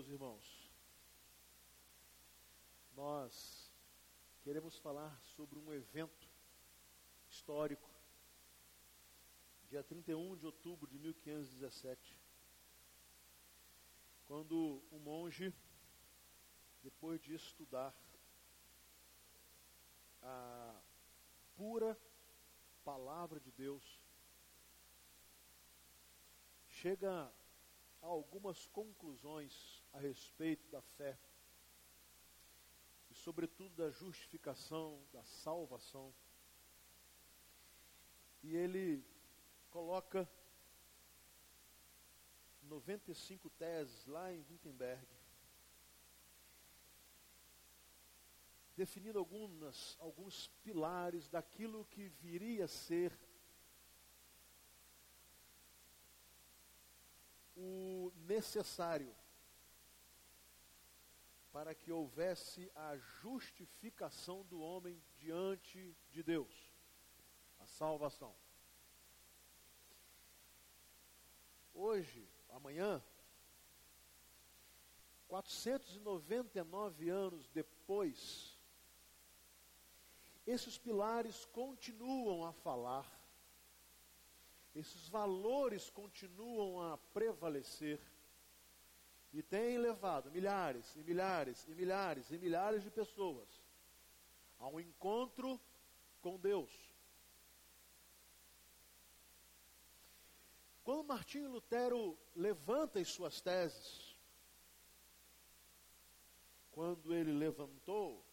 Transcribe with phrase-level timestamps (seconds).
[0.00, 0.70] meus irmãos.
[2.94, 3.70] Nós
[4.42, 6.26] queremos falar sobre um evento
[7.28, 7.90] histórico,
[9.68, 12.16] dia 31 de outubro de 1517,
[14.24, 15.52] quando um monge,
[16.82, 17.94] depois de estudar
[20.22, 20.80] a
[21.56, 21.94] pura
[22.82, 24.00] palavra de Deus,
[26.68, 27.30] chega
[28.00, 31.18] a algumas conclusões a respeito da fé
[33.10, 36.14] e, sobretudo, da justificação, da salvação.
[38.42, 39.04] E ele
[39.70, 40.28] coloca
[42.62, 45.06] 95 teses lá em Wittenberg,
[48.76, 53.18] definindo algumas, alguns pilares daquilo que viria a ser
[57.56, 59.14] o necessário
[61.52, 66.72] para que houvesse a justificação do homem diante de Deus,
[67.58, 68.34] a salvação.
[71.74, 73.02] Hoje, amanhã,
[75.28, 78.58] 499 anos depois,
[80.46, 83.20] esses pilares continuam a falar
[84.74, 88.00] esses valores continuam a prevalecer
[89.32, 93.48] e têm levado milhares e milhares e milhares e milhares de pessoas
[94.58, 95.60] a um encontro
[96.20, 96.70] com Deus.
[100.82, 104.16] Quando Martinho Lutero levanta as suas teses,
[106.72, 108.24] quando ele levantou,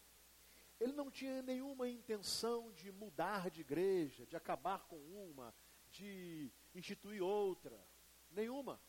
[0.80, 5.54] ele não tinha nenhuma intenção de mudar de igreja, de acabar com uma,
[5.90, 7.78] de instituir outra.
[8.30, 8.80] Nenhuma.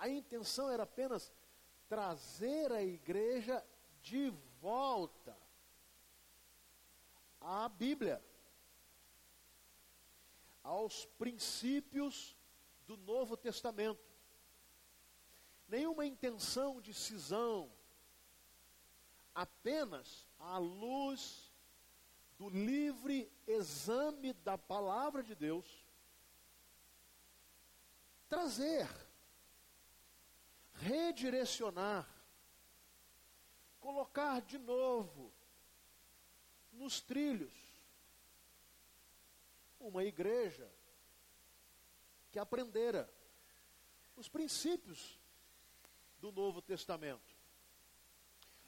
[0.00, 1.30] A intenção era apenas
[1.86, 3.62] trazer a igreja
[4.00, 4.30] de
[4.62, 5.36] volta
[7.38, 8.24] à Bíblia,
[10.62, 12.34] aos princípios
[12.86, 14.02] do Novo Testamento.
[15.68, 17.70] Nenhuma intenção de cisão,
[19.34, 21.52] apenas à luz
[22.38, 25.84] do livre exame da palavra de Deus,
[28.30, 28.88] trazer,
[30.80, 32.08] redirecionar,
[33.80, 35.32] colocar de novo
[36.72, 37.52] nos trilhos
[39.78, 40.70] uma igreja
[42.30, 43.10] que aprendera
[44.16, 45.18] os princípios
[46.20, 47.34] do Novo Testamento.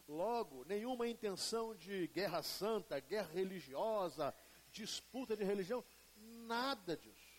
[0.08, 4.34] Logo, nenhuma intenção de guerra santa, guerra religiosa,
[4.70, 5.84] disputa de religião,
[6.16, 7.32] nada disso.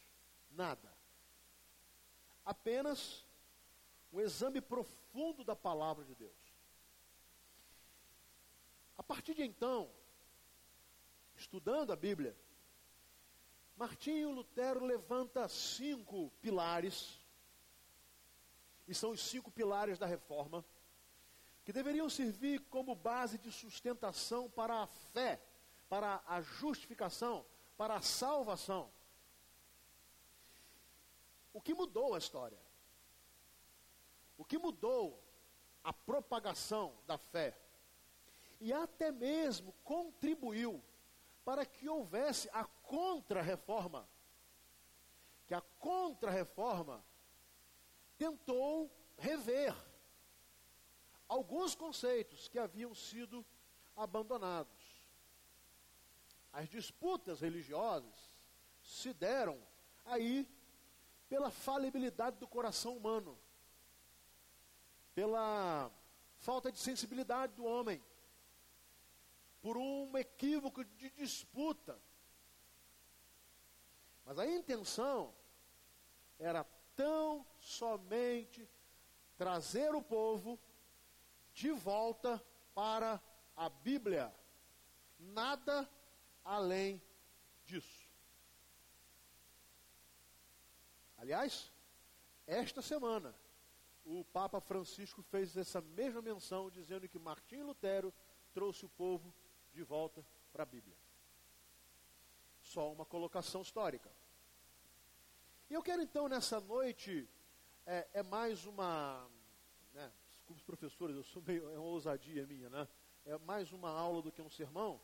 [0.51, 0.95] Nada.
[2.45, 3.25] Apenas
[4.13, 6.53] o exame profundo da palavra de Deus.
[8.95, 9.89] A partir de então,
[11.35, 12.37] estudando a Bíblia,
[13.75, 17.19] Martinho Lutero levanta cinco pilares,
[18.87, 20.63] e são os cinco pilares da reforma
[21.65, 25.41] que deveriam servir como base de sustentação para a fé,
[25.89, 27.43] para a justificação,
[27.75, 28.91] para a salvação.
[31.51, 32.59] O que mudou a história?
[34.43, 35.23] O que mudou
[35.81, 37.57] a propagação da fé?
[38.59, 40.83] E até mesmo contribuiu
[41.45, 44.05] para que houvesse a contra-reforma.
[45.47, 47.01] Que a contra-reforma
[48.17, 49.73] tentou rever
[51.29, 53.45] alguns conceitos que haviam sido
[53.95, 55.07] abandonados.
[56.51, 58.29] As disputas religiosas
[58.81, 59.57] se deram
[60.03, 60.45] aí
[61.29, 63.39] pela falibilidade do coração humano,
[65.13, 65.91] pela
[66.39, 68.03] falta de sensibilidade do homem,
[69.61, 71.97] por um equívoco de disputa.
[74.25, 75.33] Mas a intenção
[76.39, 76.63] era
[76.95, 78.67] tão somente
[79.37, 80.59] trazer o povo
[81.53, 82.43] de volta
[82.73, 83.21] para
[83.55, 84.33] a Bíblia.
[85.19, 85.89] Nada
[86.43, 87.01] além
[87.65, 88.09] disso.
[91.17, 91.71] Aliás,
[92.45, 93.33] esta semana,
[94.05, 98.13] o Papa Francisco fez essa mesma menção, dizendo que Martim Lutero
[98.53, 99.33] trouxe o povo
[99.71, 100.95] de volta para a Bíblia.
[102.61, 104.11] Só uma colocação histórica.
[105.69, 107.27] E eu quero então, nessa noite,
[107.85, 109.29] é, é mais uma.
[109.93, 112.87] Né, desculpe os professores, eu sou meio, é uma ousadia minha, né?
[113.25, 115.01] É mais uma aula do que um sermão.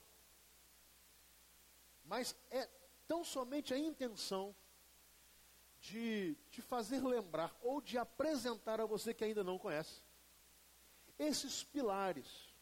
[2.04, 2.70] Mas é
[3.08, 4.56] tão somente a intenção
[5.80, 10.02] de te fazer lembrar ou de apresentar a você que ainda não conhece
[11.20, 12.56] esses pilares,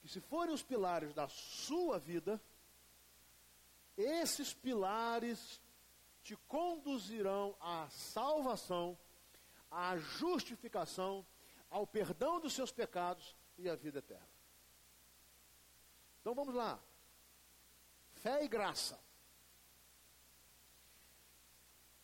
[0.00, 2.40] que se forem os pilares da sua vida,
[3.96, 5.60] esses pilares
[6.22, 8.98] te conduzirão à salvação,
[9.70, 11.24] à justificação,
[11.68, 14.26] ao perdão dos seus pecados e à vida eterna.
[16.20, 16.80] Então vamos lá.
[18.14, 18.98] Fé e graça.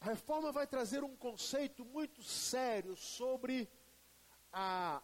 [0.01, 3.69] A reforma vai trazer um conceito muito sério sobre
[4.53, 5.03] a,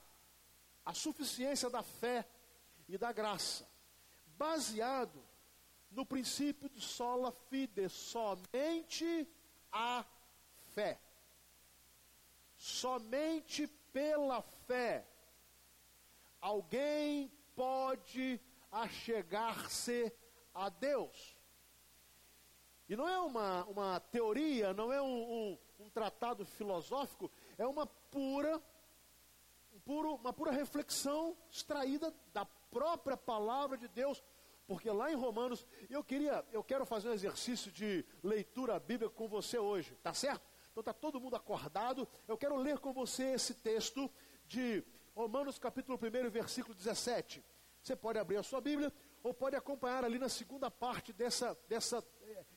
[0.84, 2.28] a suficiência da fé
[2.88, 3.68] e da graça,
[4.38, 5.22] baseado
[5.90, 9.28] no princípio de sola fide, somente
[9.70, 10.04] a
[10.74, 11.00] fé.
[12.56, 15.06] Somente pela fé
[16.40, 18.40] alguém pode
[18.70, 20.12] achegar-se
[20.52, 21.36] a Deus.
[22.92, 27.86] E não é uma, uma teoria, não é um, um, um tratado filosófico, é uma
[27.86, 28.60] pura,
[29.74, 34.22] um puro, uma pura reflexão extraída da própria palavra de Deus.
[34.66, 39.26] Porque lá em Romanos, eu queria, eu quero fazer um exercício de leitura bíblica com
[39.26, 40.46] você hoje, tá certo?
[40.70, 42.06] Então está todo mundo acordado.
[42.28, 44.10] Eu quero ler com você esse texto
[44.46, 44.84] de
[45.14, 47.42] Romanos capítulo 1, versículo 17.
[47.82, 48.92] Você pode abrir a sua Bíblia
[49.22, 52.04] ou pode acompanhar ali na segunda parte dessa, dessa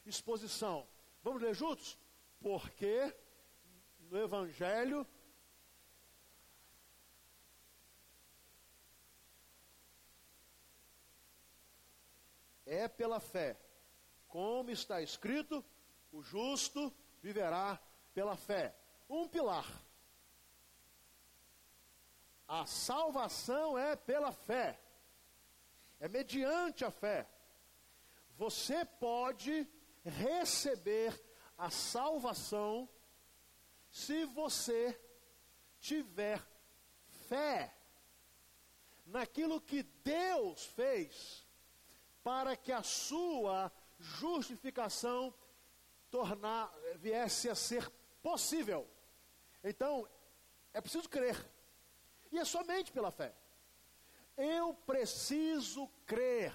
[0.05, 0.87] exposição.
[1.23, 1.97] Vamos ler juntos?
[2.39, 3.15] Porque
[4.09, 5.07] no Evangelho
[12.65, 13.57] é pela fé.
[14.27, 15.63] Como está escrito,
[16.11, 17.79] o justo viverá
[18.13, 18.75] pela fé.
[19.09, 19.65] Um pilar.
[22.47, 24.79] A salvação é pela fé.
[25.99, 27.27] É mediante a fé.
[28.37, 29.67] Você pode
[30.03, 31.19] receber
[31.57, 32.89] a salvação
[33.89, 34.99] se você
[35.79, 36.41] tiver
[37.29, 37.73] fé
[39.05, 41.45] naquilo que Deus fez
[42.23, 45.33] para que a sua justificação
[46.09, 47.89] tornar, viesse a ser
[48.21, 48.87] possível.
[49.63, 50.07] Então,
[50.73, 51.37] é preciso crer.
[52.31, 53.33] E é somente pela fé.
[54.35, 56.53] Eu preciso crer.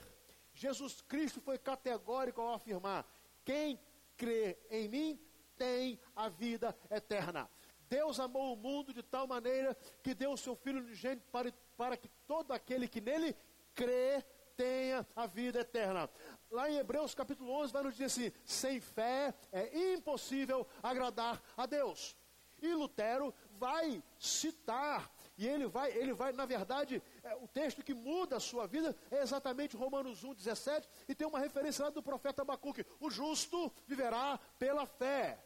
[0.61, 3.07] Jesus Cristo foi categórico ao afirmar:
[3.47, 3.81] quem
[4.15, 5.21] crê em mim
[5.57, 7.49] tem a vida eterna.
[7.89, 11.97] Deus amou o mundo de tal maneira que deu o seu Filho unigênito para, para
[11.97, 13.35] que todo aquele que nele
[13.75, 14.23] crê
[14.55, 16.11] tenha a vida eterna.
[16.51, 21.65] Lá em Hebreus capítulo 11 vai nos dizer assim: sem fé é impossível agradar a
[21.65, 22.15] Deus.
[22.61, 25.11] E Lutero vai citar
[25.41, 28.95] e ele vai, ele vai, na verdade, é, o texto que muda a sua vida
[29.11, 33.73] é exatamente Romanos 1, 17, e tem uma referência lá do profeta Abacuque: o justo
[33.87, 35.43] viverá pela fé.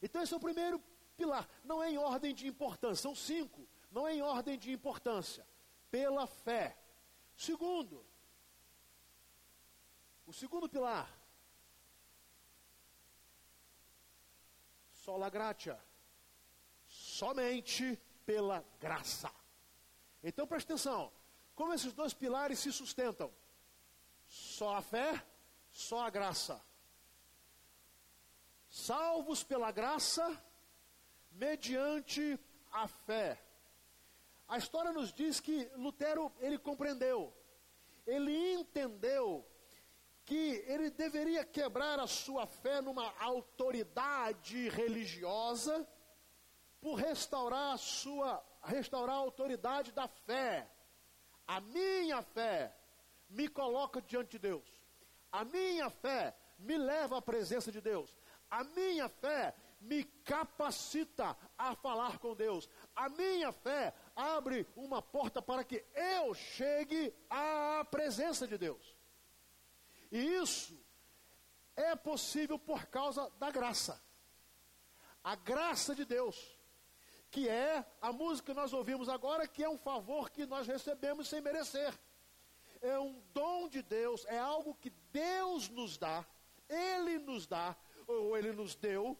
[0.00, 0.82] Então, esse é o primeiro
[1.14, 1.46] pilar.
[1.62, 3.68] Não é em ordem de importância, são cinco.
[3.90, 5.46] Não é em ordem de importância.
[5.90, 6.74] Pela fé.
[7.36, 8.02] Segundo,
[10.26, 11.06] o segundo pilar,
[14.94, 15.78] sola gratia
[17.18, 19.30] somente pela graça.
[20.22, 21.12] Então preste atenção:
[21.54, 23.32] como esses dois pilares se sustentam?
[24.28, 25.24] Só a fé,
[25.70, 26.60] só a graça.
[28.68, 30.24] Salvos pela graça,
[31.32, 32.38] mediante
[32.70, 33.42] a fé.
[34.46, 37.34] A história nos diz que Lutero ele compreendeu,
[38.06, 39.44] ele entendeu
[40.24, 45.86] que ele deveria quebrar a sua fé numa autoridade religiosa
[46.80, 50.70] por restaurar a sua, restaurar a autoridade da fé.
[51.46, 52.74] A minha fé
[53.28, 54.64] me coloca diante de Deus.
[55.30, 58.16] A minha fé me leva à presença de Deus.
[58.50, 62.68] A minha fé me capacita a falar com Deus.
[62.94, 68.96] A minha fé abre uma porta para que eu chegue à presença de Deus.
[70.10, 70.78] E isso
[71.76, 74.02] é possível por causa da graça.
[75.22, 76.57] A graça de Deus
[77.30, 81.28] que é a música que nós ouvimos agora, que é um favor que nós recebemos
[81.28, 81.92] sem merecer.
[82.80, 86.24] É um dom de Deus, é algo que Deus nos dá,
[86.68, 89.18] Ele nos dá, ou Ele nos deu,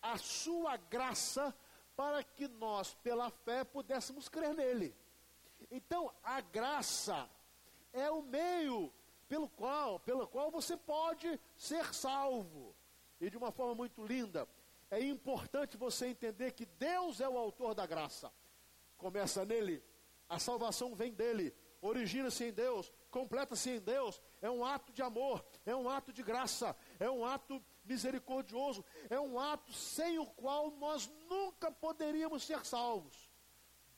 [0.00, 1.54] a sua graça
[1.96, 4.96] para que nós, pela fé, pudéssemos crer nele.
[5.70, 7.28] Então, a graça
[7.92, 8.92] é o meio
[9.28, 12.74] pelo qual, pelo qual você pode ser salvo.
[13.20, 14.48] E de uma forma muito linda,
[14.90, 18.32] é importante você entender que Deus é o autor da graça.
[18.96, 19.82] Começa nele,
[20.28, 24.20] a salvação vem dele, origina-se em Deus, completa-se em Deus.
[24.40, 29.18] É um ato de amor, é um ato de graça, é um ato misericordioso, é
[29.18, 33.30] um ato sem o qual nós nunca poderíamos ser salvos.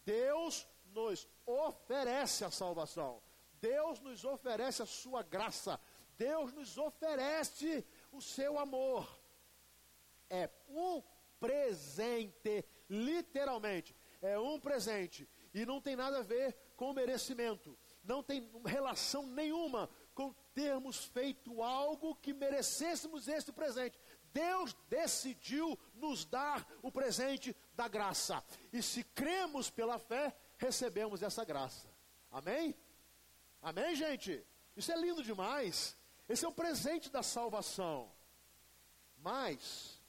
[0.04, 3.22] Deus nos oferece a salvação.
[3.60, 5.78] Deus nos oferece a sua graça.
[6.16, 9.19] Deus nos oferece o seu amor.
[10.30, 11.02] É um
[11.38, 13.94] presente, literalmente.
[14.22, 15.28] É um presente.
[15.52, 17.76] E não tem nada a ver com merecimento.
[18.04, 23.98] Não tem relação nenhuma com termos feito algo que merecêssemos esse presente.
[24.32, 28.44] Deus decidiu nos dar o presente da graça.
[28.72, 31.88] E se cremos pela fé, recebemos essa graça.
[32.30, 32.76] Amém?
[33.60, 34.44] Amém, gente?
[34.76, 35.96] Isso é lindo demais.
[36.28, 38.12] Esse é o presente da salvação.
[39.16, 39.99] Mas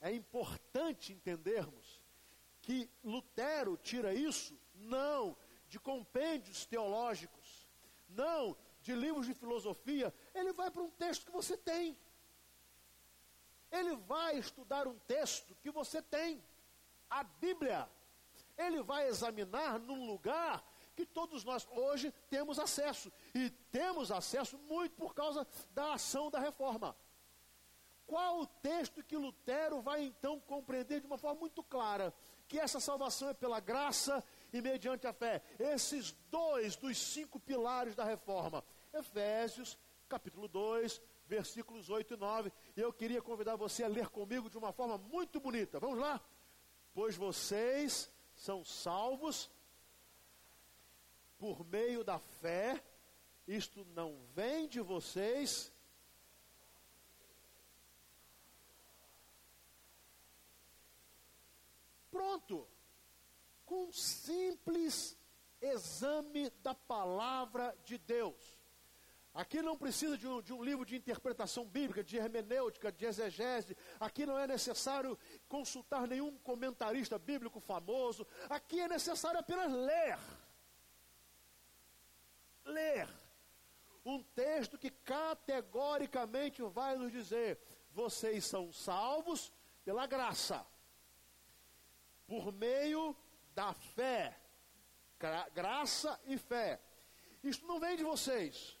[0.00, 2.00] é importante entendermos
[2.62, 5.36] que Lutero tira isso não
[5.68, 7.68] de compêndios teológicos,
[8.08, 11.98] não de livros de filosofia, ele vai para um texto que você tem.
[13.70, 16.42] Ele vai estudar um texto que você tem,
[17.10, 17.88] a Bíblia.
[18.56, 23.12] Ele vai examinar num lugar que todos nós hoje temos acesso.
[23.34, 26.96] E temos acesso muito por causa da ação da reforma.
[28.06, 32.14] Qual o texto que Lutero vai então compreender de uma forma muito clara?
[32.46, 34.22] Que essa salvação é pela graça
[34.52, 35.42] e mediante a fé.
[35.58, 38.62] Esses dois dos cinco pilares da reforma.
[38.92, 39.76] Efésios,
[40.08, 42.52] capítulo 2, versículos 8 e 9.
[42.76, 45.80] E eu queria convidar você a ler comigo de uma forma muito bonita.
[45.80, 46.20] Vamos lá?
[46.94, 49.50] Pois vocês são salvos
[51.38, 52.82] por meio da fé,
[53.46, 55.72] isto não vem de vocês.
[62.16, 62.66] Pronto.
[63.66, 65.18] Com um simples
[65.60, 68.58] exame da palavra de Deus.
[69.34, 73.76] Aqui não precisa de um, de um, livro de interpretação bíblica, de hermenêutica, de exegese.
[74.00, 78.26] Aqui não é necessário consultar nenhum comentarista bíblico famoso.
[78.48, 80.18] Aqui é necessário apenas ler.
[82.64, 83.08] Ler.
[84.02, 87.60] Um texto que categoricamente vai nos dizer:
[87.92, 89.52] vocês são salvos
[89.84, 90.66] pela graça,
[92.26, 93.16] por meio
[93.54, 94.36] da fé.
[95.18, 96.80] Gra graça e fé.
[97.42, 98.76] Isto não vem de vocês.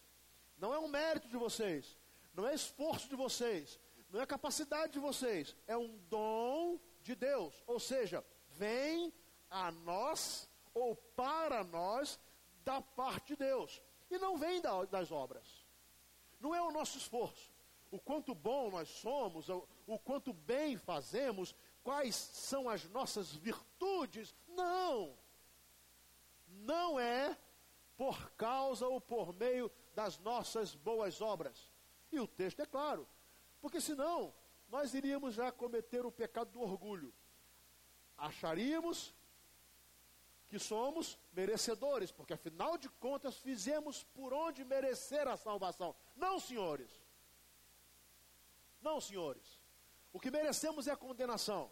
[0.58, 1.98] Não é um mérito de vocês,
[2.32, 3.78] não é esforço de vocês,
[4.10, 7.62] não é capacidade de vocês, é um dom de Deus.
[7.66, 8.24] Ou seja,
[8.56, 9.12] vem
[9.50, 12.18] a nós ou para nós
[12.64, 13.82] da parte de Deus.
[14.10, 15.64] E não vem da, das obras.
[16.40, 17.52] Não é o nosso esforço.
[17.90, 21.54] O quanto bom nós somos, o, o quanto bem fazemos,
[21.86, 24.34] quais são as nossas virtudes.
[24.48, 25.16] Não!
[26.48, 27.38] Não é
[27.96, 31.72] por causa ou por meio das nossas boas obras.
[32.10, 33.08] E o texto é claro,
[33.60, 34.34] porque senão
[34.68, 37.14] nós iríamos já cometer o pecado do orgulho.
[38.18, 39.14] Acharíamos
[40.48, 45.94] que somos merecedores, porque afinal de contas fizemos por onde merecer a salvação.
[46.16, 46.90] Não, senhores.
[48.82, 49.60] Não, senhores.
[50.12, 51.70] O que merecemos é a condenação,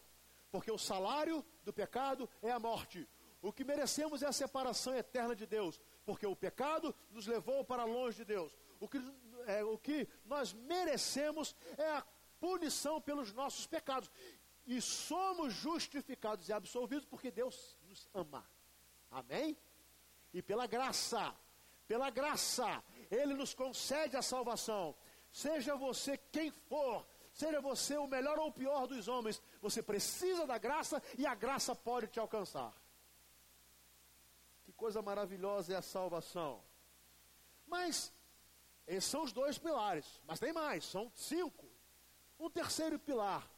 [0.54, 3.08] porque o salário do pecado é a morte.
[3.42, 7.84] O que merecemos é a separação eterna de Deus porque o pecado nos levou para
[7.84, 8.56] longe de Deus.
[8.78, 8.98] O que,
[9.46, 12.06] é, o que nós merecemos é a
[12.38, 14.10] punição pelos nossos pecados.
[14.66, 18.48] E somos justificados e absolvidos porque Deus nos ama.
[19.10, 19.56] Amém?
[20.32, 21.34] E pela graça,
[21.86, 24.94] pela graça, Ele nos concede a salvação.
[25.30, 30.46] Seja você quem for, seja você o melhor ou o pior dos homens, você precisa
[30.46, 32.72] da graça e a graça pode te alcançar
[34.74, 36.62] coisa maravilhosa é a salvação.
[37.66, 38.12] Mas,
[38.86, 40.20] esses são os dois pilares.
[40.26, 41.66] Mas tem mais, são cinco.
[42.38, 43.48] Um terceiro pilar,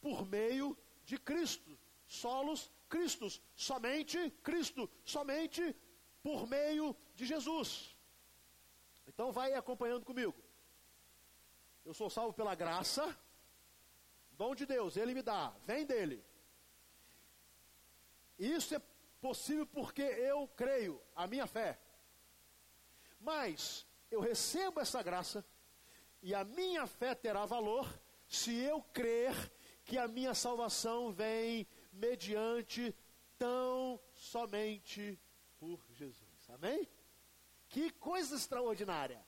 [0.00, 1.78] por meio de Cristo.
[2.06, 5.74] Solos Cristos, somente Cristo, somente
[6.22, 7.96] por meio de Jesus.
[9.06, 10.34] Então vai acompanhando comigo.
[11.84, 13.16] Eu sou salvo pela graça,
[14.32, 16.24] dom de Deus, Ele me dá, vem dele.
[18.38, 18.80] Isso é
[19.20, 21.78] possível porque eu creio, a minha fé.
[23.20, 25.44] Mas eu recebo essa graça
[26.20, 27.88] e a minha fé terá valor
[28.26, 29.34] se eu crer
[29.84, 32.94] que a minha salvação vem mediante
[33.38, 35.18] tão somente
[35.58, 36.50] por Jesus.
[36.50, 36.88] Amém?
[37.68, 39.24] Que coisa extraordinária.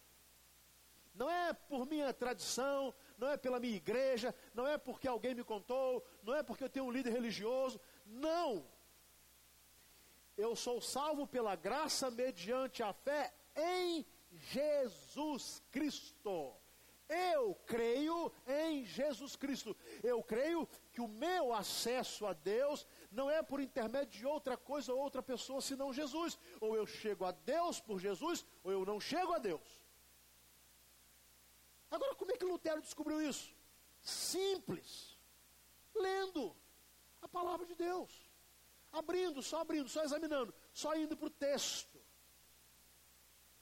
[1.15, 5.45] Não é por minha tradição, não é pela minha igreja, não é porque alguém me
[5.45, 7.81] contou, não é porque eu tenho um líder religioso.
[8.05, 8.67] Não.
[10.37, 16.53] Eu sou salvo pela graça mediante a fé em Jesus Cristo.
[17.09, 19.77] Eu creio em Jesus Cristo.
[20.03, 24.93] Eu creio que o meu acesso a Deus não é por intermédio de outra coisa
[24.93, 26.39] ou outra pessoa senão Jesus.
[26.61, 29.84] Ou eu chego a Deus por Jesus, ou eu não chego a Deus.
[31.95, 33.55] Agora, como é que Lutero descobriu isso?
[34.01, 35.19] Simples.
[35.95, 36.55] Lendo
[37.23, 38.11] a palavra de Deus.
[38.93, 41.99] Abrindo, só abrindo, só examinando, só indo para o texto.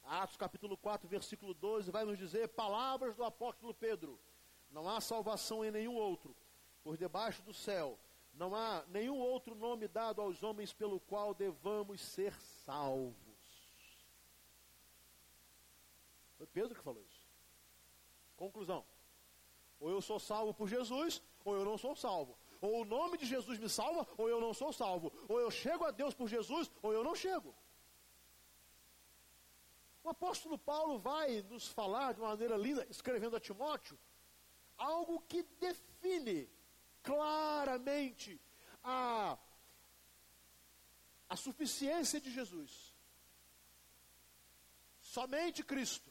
[0.05, 4.21] Atos capítulo 4, versículo 12, vai nos dizer palavras do apóstolo Pedro.
[4.71, 6.37] Não há salvação em nenhum outro,
[6.83, 7.99] por debaixo do céu
[8.35, 12.35] não há nenhum outro nome dado aos homens pelo qual devamos ser
[12.65, 13.15] salvos.
[16.39, 17.12] Foi Pedro que falou isso.
[18.43, 18.85] Conclusão.
[19.79, 22.37] Ou eu sou salvo por Jesus, ou eu não sou salvo.
[22.61, 25.13] Ou o nome de Jesus me salva, ou eu não sou salvo.
[25.29, 27.55] Ou eu chego a Deus por Jesus, ou eu não chego.
[30.03, 33.97] O apóstolo Paulo vai nos falar de uma maneira linda, escrevendo a Timóteo,
[34.77, 36.51] algo que define
[37.01, 38.41] claramente
[38.83, 39.39] a,
[41.29, 42.93] a suficiência de Jesus.
[45.01, 46.11] Somente Cristo,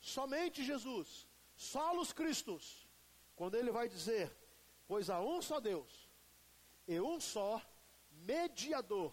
[0.00, 1.30] somente Jesus,
[1.62, 2.88] solos Cristos,
[3.36, 4.34] quando ele vai dizer,
[4.86, 6.10] pois há um só Deus
[6.86, 7.62] e um só
[8.10, 9.12] mediador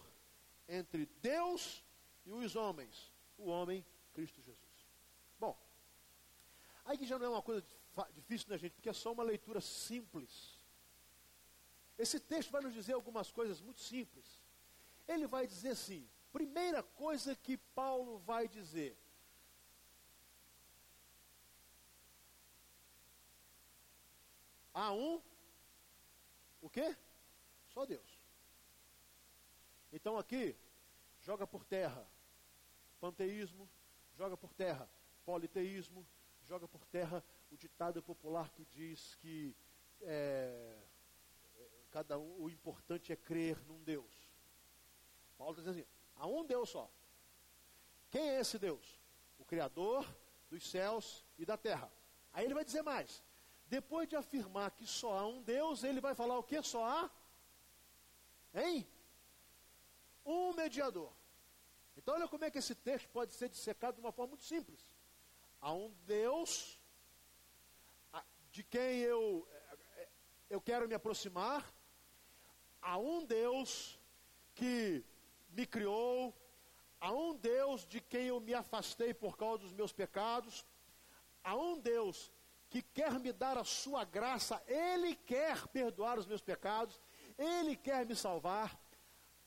[0.67, 1.83] entre Deus
[2.25, 4.87] e os homens, o homem Cristo Jesus.
[5.39, 5.57] Bom,
[6.85, 7.65] aí que já não é uma coisa
[8.13, 8.73] difícil, né, gente?
[8.73, 10.57] Porque é só uma leitura simples.
[11.97, 14.25] Esse texto vai nos dizer algumas coisas muito simples.
[15.07, 18.97] Ele vai dizer assim: primeira coisa que Paulo vai dizer.
[24.79, 25.21] Há um,
[26.61, 26.95] o quê?
[27.67, 28.17] Só Deus.
[29.91, 30.55] Então aqui,
[31.19, 32.07] joga por terra
[32.97, 33.69] panteísmo,
[34.15, 34.89] joga por terra
[35.25, 36.07] politeísmo,
[36.45, 37.21] joga por terra
[37.51, 39.53] o ditado popular que diz que
[40.01, 40.77] é,
[41.91, 44.31] cada um, o importante é crer num Deus.
[45.37, 46.89] Paulo está dizendo assim: há um Deus só.
[48.09, 48.97] Quem é esse Deus?
[49.39, 50.07] O Criador
[50.49, 51.91] dos céus e da terra.
[52.31, 53.21] Aí ele vai dizer mais.
[53.69, 56.61] Depois de afirmar que só há um Deus, ele vai falar o que?
[56.63, 57.09] Só há?
[58.53, 58.87] Hein?
[60.25, 61.11] Um mediador.
[61.95, 64.81] Então olha como é que esse texto pode ser dissecado de uma forma muito simples.
[65.61, 66.79] Há um Deus
[68.51, 69.47] de quem eu,
[70.49, 71.63] eu quero me aproximar,
[72.81, 73.99] a um Deus
[74.55, 75.03] que
[75.51, 76.33] me criou,
[76.99, 80.65] a um Deus de quem eu me afastei por causa dos meus pecados,
[81.43, 82.31] a um Deus
[82.69, 87.01] que quer me dar a sua graça, Ele quer perdoar os meus pecados,
[87.37, 88.79] Ele quer me salvar,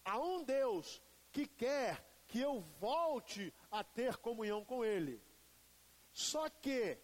[0.05, 5.23] a um Deus que quer que eu volte a ter comunhão com Ele.
[6.13, 6.99] Só que,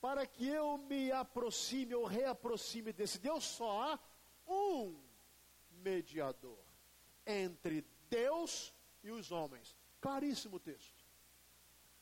[0.00, 4.00] para que eu me aproxime ou reaproxime desse Deus, só há
[4.46, 4.98] um
[5.70, 6.64] mediador
[7.26, 9.76] entre Deus e os homens.
[10.00, 11.04] Claríssimo texto.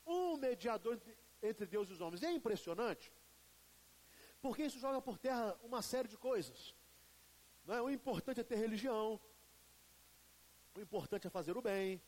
[0.05, 0.99] Um mediador
[1.41, 2.23] entre Deus e os homens.
[2.23, 3.11] É impressionante,
[4.41, 6.73] porque isso joga por terra uma série de coisas.
[7.65, 7.81] Não é?
[7.81, 9.19] O importante é ter religião,
[10.75, 12.01] o importante é fazer o bem,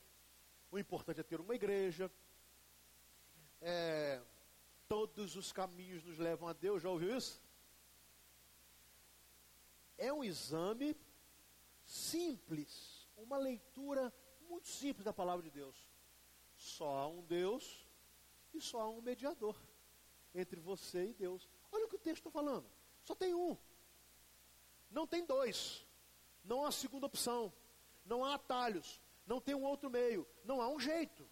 [0.72, 2.12] o importante é ter uma igreja.
[3.62, 4.22] É,
[4.88, 7.42] todos os caminhos nos levam a Deus, já ouviu isso?
[9.98, 10.98] É um exame
[11.86, 14.12] simples, uma leitura
[14.50, 15.76] muito simples da palavra de Deus.
[16.56, 17.88] Só há um Deus
[18.54, 19.56] e só há um mediador
[20.34, 21.48] entre você e Deus.
[21.72, 22.70] Olha o que o texto está falando.
[23.04, 23.58] Só tem um.
[24.90, 25.86] Não tem dois.
[26.44, 27.52] Não há segunda opção.
[28.06, 29.02] Não há atalhos.
[29.26, 30.28] Não tem um outro meio.
[30.44, 31.28] Não há um jeito.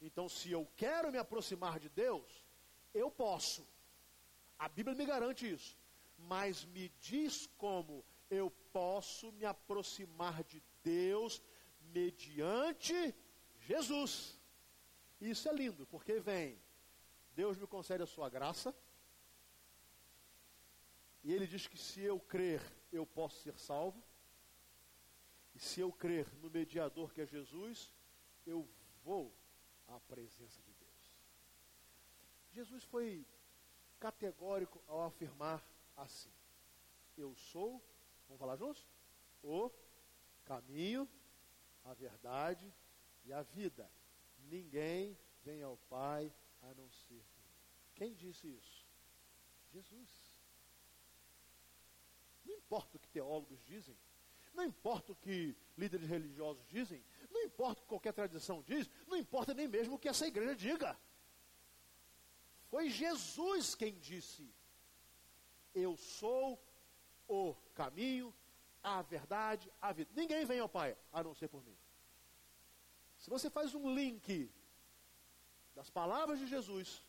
[0.00, 2.44] Então, se eu quero me aproximar de Deus,
[2.94, 3.66] eu posso.
[4.58, 5.76] A Bíblia me garante isso.
[6.16, 11.42] Mas me diz como eu posso me aproximar de Deus
[11.92, 13.14] mediante
[13.60, 14.38] Jesus.
[15.20, 16.58] Isso é lindo, porque vem,
[17.34, 18.74] Deus me concede a sua graça,
[21.22, 22.62] e Ele diz que se eu crer,
[22.92, 24.02] eu posso ser salvo,
[25.54, 27.92] e se eu crer no mediador que é Jesus,
[28.46, 28.68] eu
[29.04, 29.34] vou
[29.88, 30.90] à presença de Deus.
[32.52, 33.26] Jesus foi
[33.98, 35.62] categórico ao afirmar
[35.96, 36.32] assim:
[37.16, 37.82] Eu sou
[38.30, 38.86] Vamos falar juntos?
[39.42, 39.72] O
[40.44, 41.08] caminho,
[41.84, 42.72] a verdade
[43.24, 43.90] e a vida.
[44.48, 47.24] Ninguém vem ao Pai a não ser.
[47.94, 48.86] Quem disse isso?
[49.72, 50.10] Jesus.
[52.44, 53.96] Não importa o que teólogos dizem,
[54.54, 59.16] não importa o que líderes religiosos dizem, não importa o que qualquer tradição diz, não
[59.16, 60.98] importa nem mesmo o que essa igreja diga.
[62.68, 64.52] Foi Jesus quem disse:
[65.74, 66.62] Eu sou
[67.28, 68.34] o caminho,
[68.82, 70.10] a verdade, a vida.
[70.14, 71.76] Ninguém vem ao Pai a não ser por mim.
[73.18, 74.50] Se você faz um link
[75.74, 77.02] das palavras de Jesus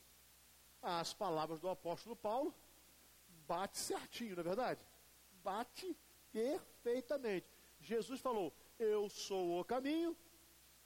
[0.81, 2.53] às palavras do apóstolo Paulo,
[3.47, 4.85] bate certinho, não é verdade?
[5.43, 5.95] Bate
[6.31, 7.47] perfeitamente.
[7.79, 10.15] Jesus falou: Eu sou o caminho.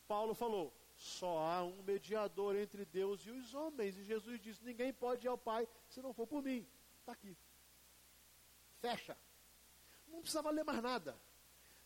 [0.07, 3.97] Paulo falou: Só há um mediador entre Deus e os homens.
[3.97, 6.67] E Jesus disse: Ninguém pode ir ao Pai se não for por mim.
[6.99, 7.37] Está aqui.
[8.79, 9.17] Fecha.
[10.07, 11.17] Não precisava ler mais nada.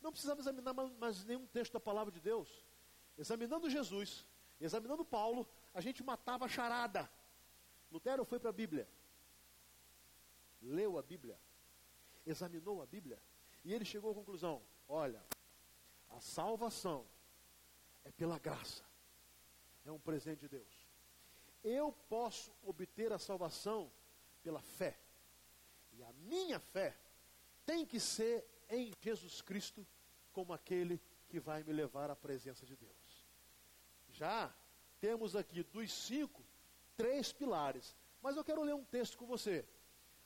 [0.02, 2.47] Não precisava examinar mais nenhum texto da palavra de Deus.
[3.17, 4.25] Examinando Jesus,
[4.62, 7.10] examinando Paulo, a gente matava a charada.
[7.92, 8.88] Lutero foi para a Bíblia.
[10.62, 11.40] Leu a Bíblia.
[12.26, 13.22] Examinou a Bíblia.
[13.64, 15.24] E ele chegou à conclusão: olha,
[16.10, 17.08] a salvação
[18.04, 18.84] é pela graça.
[19.86, 20.88] É um presente de Deus.
[21.64, 23.92] Eu posso obter a salvação
[24.44, 25.00] pela fé.
[25.94, 26.98] E a minha fé
[27.66, 29.86] tem que ser em Jesus Cristo
[30.32, 33.28] como aquele que vai me levar à presença de Deus.
[34.10, 34.54] Já
[35.00, 36.44] temos aqui dos cinco,
[36.96, 37.96] três pilares.
[38.22, 39.66] Mas eu quero ler um texto com você.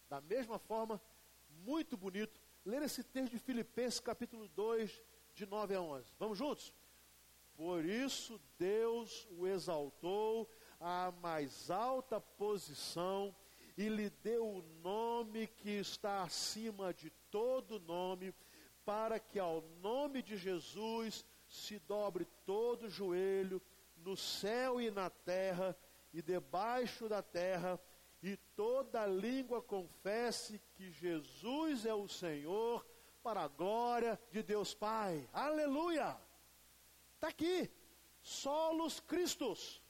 [0.10, 1.02] Da mesma forma,
[1.64, 2.40] muito bonito.
[2.66, 5.02] Ler esse texto de Filipenses, capítulo 2,
[5.34, 6.14] de 9 a 11.
[6.20, 6.74] Vamos juntos?
[7.56, 13.36] Por isso Deus o exaltou à mais alta posição
[13.78, 18.34] e lhe deu o nome que está acima de todo nome,
[18.86, 23.62] para que ao nome de Jesus se dobre todo joelho
[24.04, 25.76] no céu e na terra
[26.14, 27.80] e debaixo da terra,
[28.22, 32.86] e toda língua confesse que Jesus é o Senhor,
[33.24, 35.28] para a glória de Deus Pai.
[35.32, 36.18] Aleluia!
[37.16, 37.72] Está aqui.
[38.22, 39.82] Solos Cristos.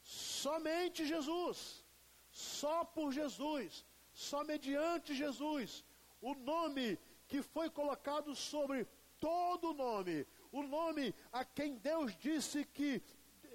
[0.00, 1.84] Somente Jesus.
[2.30, 3.84] Só por Jesus.
[4.12, 5.84] Só mediante Jesus.
[6.20, 8.86] O nome que foi colocado sobre
[9.18, 10.26] todo nome.
[10.52, 13.02] O nome a quem Deus disse que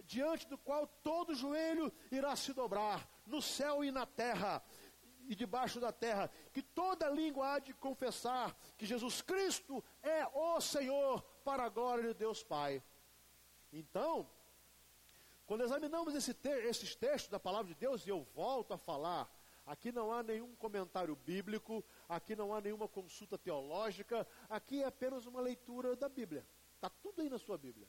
[0.07, 4.63] diante do qual todo joelho irá se dobrar, no céu e na terra,
[5.27, 10.61] e debaixo da terra, que toda língua há de confessar que Jesus Cristo é o
[10.61, 12.81] Senhor, para a glória de Deus Pai.
[13.71, 14.29] Então,
[15.45, 19.29] quando examinamos esse te esses textos da palavra de Deus, e eu volto a falar,
[19.65, 25.25] aqui não há nenhum comentário bíblico, aqui não há nenhuma consulta teológica, aqui é apenas
[25.25, 26.47] uma leitura da Bíblia.
[26.75, 27.87] Está tudo aí na sua Bíblia.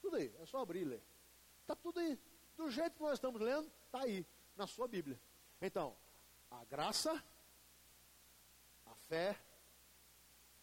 [0.00, 1.02] Tudo aí, é só abrir e ler.
[1.68, 2.18] Está tudo aí.
[2.56, 4.26] Do jeito que nós estamos lendo, está aí,
[4.56, 5.20] na sua Bíblia.
[5.60, 5.94] Então,
[6.50, 7.22] a graça,
[8.86, 9.38] a fé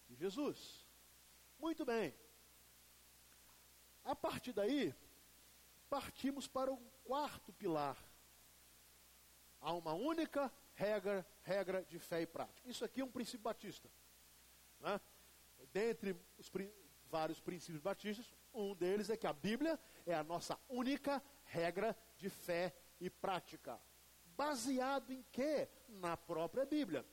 [0.07, 0.83] de Jesus.
[1.59, 2.11] Muito bem.
[4.03, 4.95] A partir daí,
[5.91, 7.95] partimos para o quarto pilar.
[9.61, 12.67] Há uma única regra, regra de fé e prática.
[12.67, 13.87] Isso aqui é um princípio batista.
[14.79, 14.99] Né?
[15.71, 16.51] Dentre os
[17.11, 22.29] vários princípios batistas, um deles é que a Bíblia é a nossa única regra de
[22.29, 23.79] fé e prática.
[24.37, 25.67] Baseado em quê?
[25.87, 27.05] Na própria Bíblia.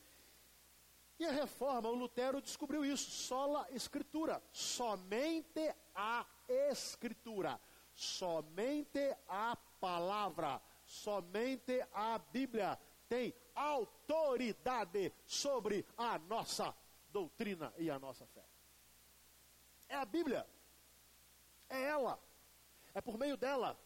[1.19, 7.61] E a reforma, o Lutero descobriu isso, sola escritura, somente a escritura,
[7.95, 12.79] somente a palavra, somente a Bíblia
[13.09, 16.75] tem autoridade sobre a nossa
[17.11, 18.45] doutrina e a nossa fé.
[19.89, 20.47] É a Bíblia.
[21.69, 22.19] É ela.
[22.95, 23.79] É por meio dela.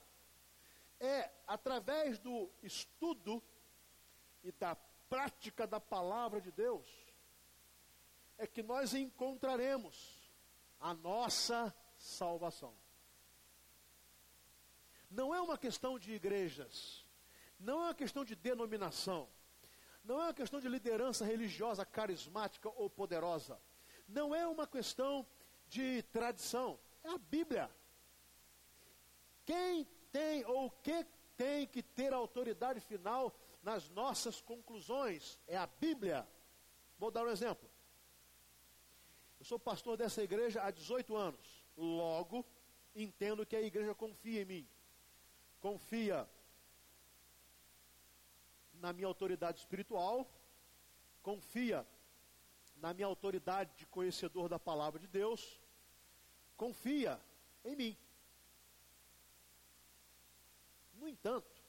[0.98, 3.42] É através do estudo
[4.42, 4.76] e da
[5.08, 6.88] prática da palavra de Deus
[8.38, 10.18] é que nós encontraremos
[10.80, 12.74] a nossa salvação.
[15.10, 17.06] Não é uma questão de igrejas,
[17.58, 19.28] não é uma questão de denominação,
[20.04, 23.58] não é uma questão de liderança religiosa carismática ou poderosa,
[24.06, 25.26] não é uma questão
[25.68, 27.70] de tradição, é a Bíblia.
[29.46, 31.06] Quem tem ou o que
[31.36, 36.26] tem que ter autoridade final nas nossas conclusões é a Bíblia.
[36.98, 37.70] Vou dar um exemplo.
[39.38, 41.64] Eu sou pastor dessa igreja há 18 anos.
[41.76, 42.44] Logo,
[42.94, 44.68] entendo que a igreja confia em mim.
[45.60, 46.28] Confia
[48.74, 50.28] na minha autoridade espiritual,
[51.22, 51.86] confia
[52.76, 55.60] na minha autoridade de conhecedor da palavra de Deus,
[56.56, 57.20] confia
[57.64, 57.98] em mim.
[61.06, 61.62] No entanto,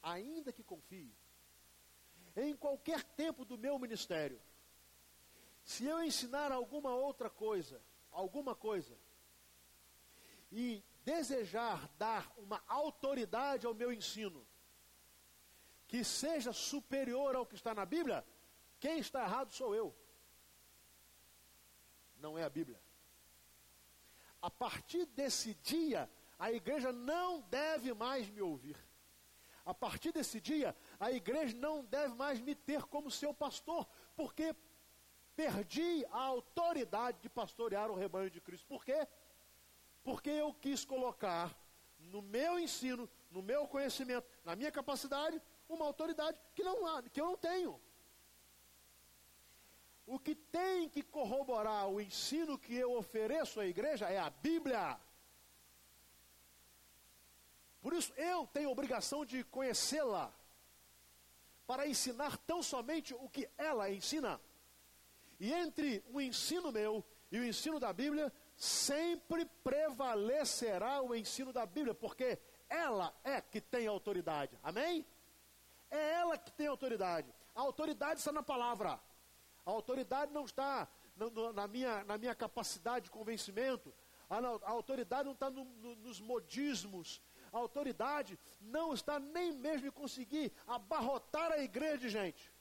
[0.00, 1.12] ainda que confie,
[2.36, 4.40] em qualquer tempo do meu ministério,
[5.64, 8.96] se eu ensinar alguma outra coisa, alguma coisa,
[10.52, 14.46] e desejar dar uma autoridade ao meu ensino,
[15.88, 18.24] que seja superior ao que está na Bíblia,
[18.78, 19.92] quem está errado sou eu.
[22.18, 22.80] Não é a Bíblia.
[24.40, 28.76] A partir desse dia, a igreja não deve mais me ouvir.
[29.64, 34.54] A partir desse dia, a igreja não deve mais me ter como seu pastor, porque
[35.34, 38.66] perdi a autoridade de pastorear o rebanho de Cristo.
[38.66, 39.06] Por quê?
[40.02, 41.58] Porque eu quis colocar
[41.98, 47.20] no meu ensino, no meu conhecimento, na minha capacidade, uma autoridade que, não há, que
[47.20, 47.80] eu não tenho.
[50.06, 55.00] O que tem que corroborar o ensino que eu ofereço à igreja é a Bíblia.
[57.84, 60.32] Por isso eu tenho obrigação de conhecê-la,
[61.66, 64.40] para ensinar tão somente o que ela ensina.
[65.38, 71.66] E entre o ensino meu e o ensino da Bíblia, sempre prevalecerá o ensino da
[71.66, 72.38] Bíblia, porque
[72.70, 74.58] ela é que tem autoridade.
[74.62, 75.04] Amém?
[75.90, 77.30] É ela que tem autoridade.
[77.54, 78.98] A autoridade está na palavra.
[79.66, 83.92] A autoridade não está no, no, na, minha, na minha capacidade de convencimento.
[84.30, 85.66] A, a autoridade não está no,
[85.96, 87.20] nos modismos.
[87.54, 92.52] A autoridade não está nem mesmo em conseguir abarrotar a igreja de gente.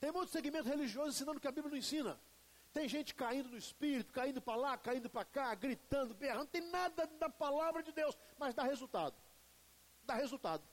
[0.00, 2.20] Tem muito segmento religioso ensinando que a Bíblia não ensina.
[2.72, 6.40] Tem gente caindo no espírito, caindo para lá, caindo para cá, gritando, berrando.
[6.40, 9.14] Não tem nada da palavra de Deus, mas dá resultado.
[10.02, 10.64] Dá resultado.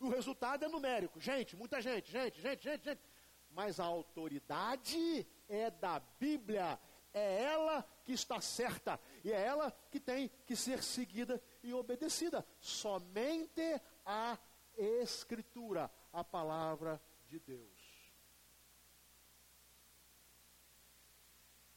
[0.00, 1.20] O resultado é numérico.
[1.20, 3.02] Gente, muita gente, gente, gente, gente, gente.
[3.50, 6.78] Mas a autoridade é da Bíblia.
[7.12, 9.00] É ela que está certa.
[9.24, 12.46] E é ela que tem que ser seguida e obedecida.
[12.60, 14.38] Somente a
[14.76, 17.84] Escritura, a palavra de Deus.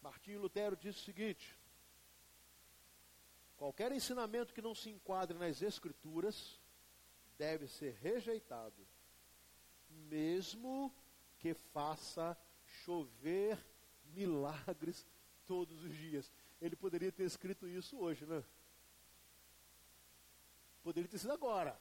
[0.01, 1.57] Martinho Lutero disse o seguinte:
[3.55, 6.59] qualquer ensinamento que não se enquadre nas Escrituras
[7.37, 8.87] deve ser rejeitado,
[9.89, 10.93] mesmo
[11.37, 13.63] que faça chover
[14.05, 15.05] milagres
[15.47, 16.31] todos os dias.
[16.62, 18.43] Ele poderia ter escrito isso hoje, né?
[20.83, 21.79] Poderia ter sido agora,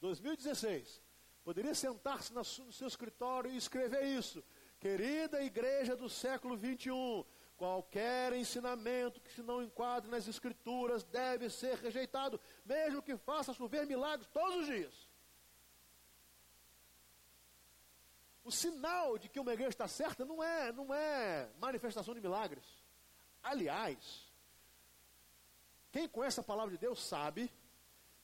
[0.00, 1.00] 2016.
[1.44, 4.44] Poderia sentar-se no seu escritório e escrever isso.
[4.78, 7.24] Querida igreja do século 21,
[7.56, 13.86] Qualquer ensinamento que se não enquadre nas Escrituras deve ser rejeitado, mesmo que faça chover
[13.86, 15.08] milagres todos os dias.
[18.44, 22.75] O sinal de que uma igreja está certa não é, não é manifestação de milagres.
[23.46, 24.26] Aliás,
[25.92, 27.48] quem conhece a palavra de Deus sabe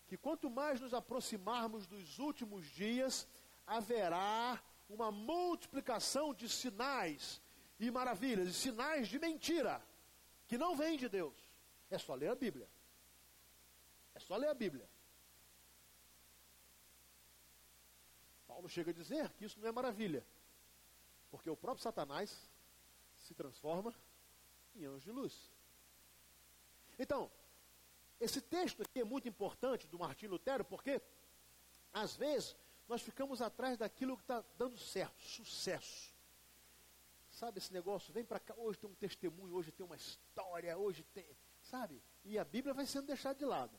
[0.08, 3.28] que quanto mais nos aproximarmos dos últimos dias,
[3.64, 7.40] haverá uma multiplicação de sinais
[7.78, 9.80] e maravilhas e sinais de mentira
[10.48, 11.36] que não vêm de Deus.
[11.88, 12.68] É só ler a Bíblia.
[14.16, 14.90] É só ler a Bíblia.
[18.48, 20.26] Paulo chega a dizer que isso não é maravilha,
[21.30, 22.50] porque o próprio Satanás
[23.18, 23.94] se transforma
[24.74, 25.50] em anjo de luz.
[26.98, 27.30] Então,
[28.20, 31.00] esse texto aqui é muito importante do Martim Lutero, porque
[31.92, 32.56] às vezes
[32.88, 36.12] nós ficamos atrás daquilo que está dando certo, sucesso.
[37.30, 38.12] Sabe esse negócio?
[38.12, 41.26] Vem para cá, hoje tem um testemunho, hoje tem uma história, hoje tem.
[41.62, 42.02] Sabe?
[42.24, 43.78] E a Bíblia vai sendo deixada de lado.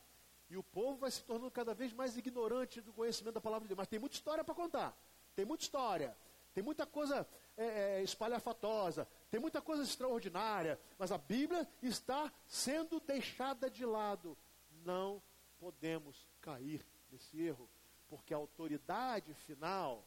[0.50, 3.68] E o povo vai se tornando cada vez mais ignorante do conhecimento da palavra de
[3.68, 3.78] Deus.
[3.78, 4.96] Mas tem muita história para contar.
[5.34, 6.16] Tem muita história.
[6.52, 7.26] Tem muita coisa
[7.56, 9.08] é, é, espalhafatosa.
[9.34, 10.78] Tem muita coisa extraordinária.
[10.96, 14.38] Mas a Bíblia está sendo deixada de lado.
[14.84, 15.20] Não
[15.58, 17.68] podemos cair nesse erro.
[18.08, 20.06] Porque a autoridade final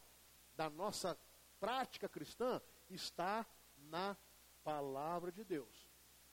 [0.56, 1.14] da nossa
[1.60, 3.46] prática cristã está
[3.90, 4.16] na
[4.64, 5.86] palavra de Deus.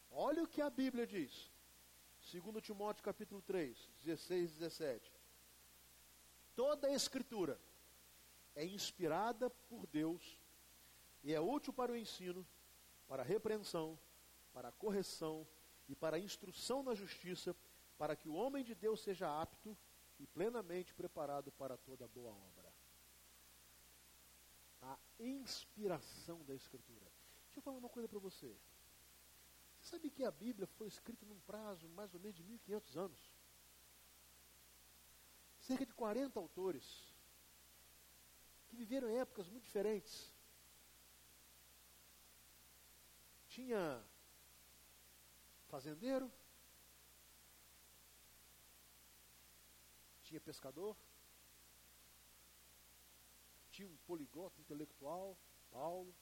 [0.09, 1.51] Olha o que a Bíblia diz.
[2.31, 5.13] 2 Timóteo capítulo 3, 16 e 17.
[6.55, 7.59] Toda a escritura
[8.55, 10.39] é inspirada por Deus
[11.25, 12.47] e é útil para o ensino,
[13.07, 13.97] para a repreensão,
[14.53, 15.47] para a correção
[15.87, 17.55] e para a instrução na justiça,
[17.97, 19.77] para que o homem de Deus seja apto
[20.19, 22.75] e plenamente preparado para toda boa obra
[24.85, 27.11] a inspiração da Escritura.
[27.45, 28.55] Deixa eu falar uma coisa para você.
[29.79, 33.19] Você sabe que a Bíblia foi escrita num prazo mais ou menos de 1500 anos?
[35.59, 37.13] Cerca de 40 autores
[38.67, 40.33] que viveram em épocas muito diferentes.
[43.55, 44.05] Tinha
[45.69, 46.29] fazendeiro,
[50.23, 50.93] tinha pescador,
[53.71, 55.37] tinha um poliglota intelectual,
[55.71, 56.13] Paulo.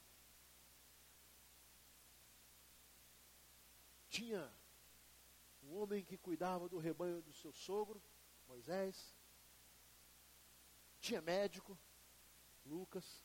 [4.08, 4.48] Tinha
[5.64, 8.00] um homem que cuidava do rebanho do seu sogro,
[8.46, 9.12] Moisés.
[11.00, 11.76] Tinha médico,
[12.64, 13.23] Lucas.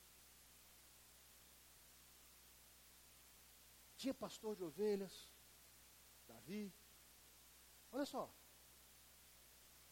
[3.99, 5.29] Tinha pastor de ovelhas,
[6.25, 6.73] Davi.
[7.91, 8.33] Olha só.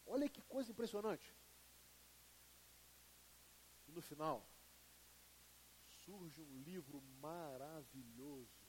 [0.06, 1.36] Olha que coisa impressionante.
[3.86, 4.42] E no final,
[6.06, 8.66] surge um livro maravilhoso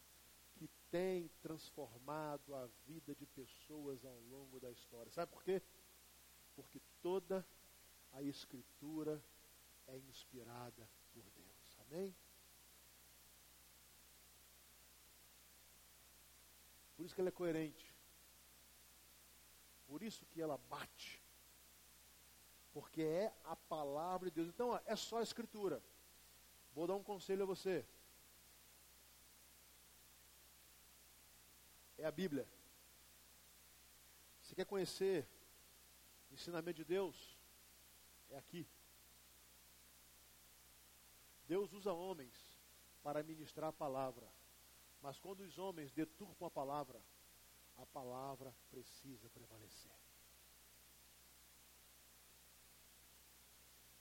[0.55, 5.09] que tem transformado a vida de pessoas ao longo da história.
[5.09, 5.61] Sabe por quê?
[6.53, 7.47] Porque toda
[8.11, 9.23] a Escritura
[9.87, 11.79] é inspirada por Deus.
[11.87, 12.13] Amém?
[17.09, 17.91] Isso que ela é coerente.
[19.87, 21.19] Por isso que ela bate.
[22.71, 24.47] Porque é a palavra de Deus.
[24.47, 25.81] Então, ó, é só a Escritura.
[26.75, 27.83] Vou dar um conselho a você.
[31.97, 32.47] É a Bíblia.
[34.43, 35.27] Você quer conhecer
[36.29, 37.35] o ensinamento de Deus?
[38.29, 38.67] É aqui.
[41.47, 42.35] Deus usa homens
[43.01, 44.38] para ministrar a palavra.
[45.01, 47.01] Mas quando os homens deturpam a palavra,
[47.77, 49.91] a palavra precisa prevalecer.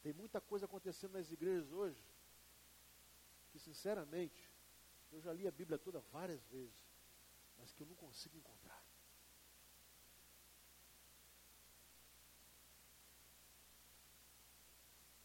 [0.03, 2.03] Tem muita coisa acontecendo nas igrejas hoje
[3.51, 4.51] que, sinceramente,
[5.13, 6.77] eu já li a Bíblia toda várias vezes,
[7.59, 8.83] mas que eu não consigo encontrar.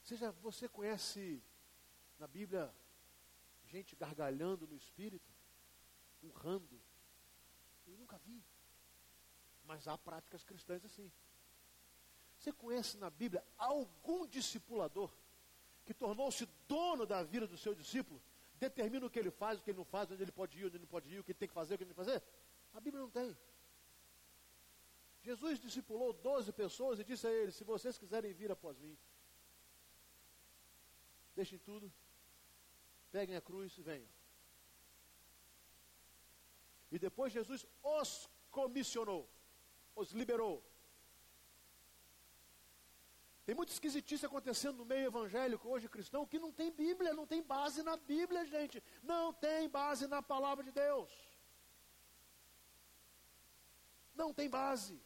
[0.04, 1.42] Seja, você conhece
[2.20, 2.74] na Bíblia
[3.64, 5.33] gente gargalhando no espírito,
[6.24, 6.82] urrando?
[7.88, 8.44] Eu nunca vi.
[9.66, 11.12] Mas há práticas cristãs assim.
[12.38, 15.12] Você conhece na Bíblia algum discipulador
[15.86, 18.22] que tornou-se dono da vida do seu discípulo,
[18.58, 20.76] determina o que ele faz, o que ele não faz, onde ele pode ir, onde
[20.78, 22.12] ele não pode ir, o que ele tem que fazer, o que ele tem que
[22.12, 22.24] fazer?
[22.74, 23.38] A Bíblia não tem.
[25.22, 28.98] Jesus discipulou 12 pessoas e disse a eles: Se vocês quiserem vir após mim,
[31.36, 31.92] deixem tudo,
[33.12, 34.08] peguem a cruz e venham.
[36.96, 39.28] E depois Jesus os comissionou,
[39.96, 40.64] os liberou.
[43.48, 47.42] Tem muita esquisitice acontecendo no meio evangélico hoje cristão que não tem Bíblia, não tem
[47.42, 48.82] base na Bíblia, gente.
[49.02, 51.12] Não tem base na palavra de Deus.
[54.14, 55.02] Não tem base.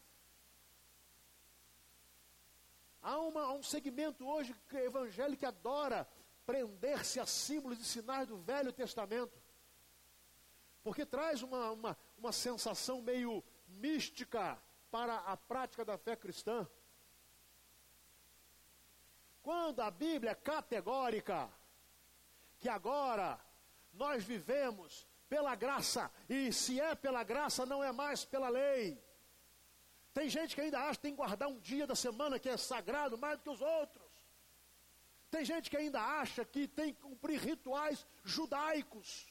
[3.02, 6.06] Há, uma, há um segmento hoje evangélico que adora
[6.45, 9.47] prender-se a símbolos e sinais do Velho Testamento.
[10.84, 14.58] Porque traz uma, uma, uma sensação meio mística
[14.90, 16.68] para a prática da fé cristã.
[19.42, 21.50] Quando a Bíblia é categórica,
[22.60, 23.40] que agora
[23.94, 29.02] nós vivemos pela graça, e se é pela graça, não é mais pela lei.
[30.13, 32.58] Tem gente que ainda acha que tem que guardar um dia da semana que é
[32.58, 34.08] sagrado mais do que os outros.
[35.30, 39.28] Tem gente que ainda acha que tem que cumprir rituais judaicos.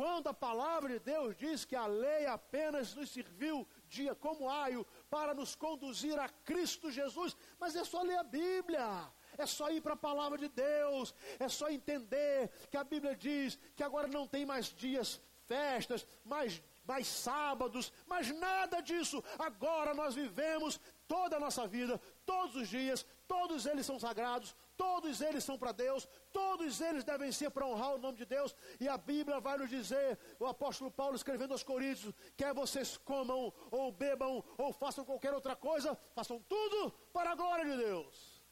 [0.00, 4.86] Quando a palavra de Deus diz que a lei apenas nos serviu dia como aio
[5.10, 9.12] para nos conduzir a Cristo Jesus, mas é só ler a Bíblia.
[9.36, 13.58] É só ir para a palavra de Deus, é só entender que a Bíblia diz
[13.76, 19.22] que agora não tem mais dias, festas, mais, mais sábados, mas nada disso.
[19.38, 25.20] Agora nós vivemos toda a nossa vida, todos os dias, todos eles são sagrados, todos
[25.20, 28.88] eles são para Deus, todos eles devem ser para honrar o nome de Deus, e
[28.88, 33.92] a Bíblia vai nos dizer, o apóstolo Paulo escrevendo aos Coríntios, quer vocês comam, ou
[33.92, 38.42] bebam, ou façam qualquer outra coisa, façam tudo para a glória de Deus.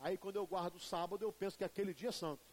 [0.00, 2.46] Aí quando eu guardo o sábado, eu penso que aquele dia é santo.